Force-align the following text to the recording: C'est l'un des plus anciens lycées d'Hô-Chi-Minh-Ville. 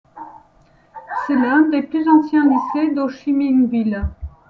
C'est 1.27 1.35
l'un 1.35 1.61
des 1.69 1.83
plus 1.83 2.07
anciens 2.09 2.49
lycées 2.49 2.91
d'Hô-Chi-Minh-Ville. 2.95 4.07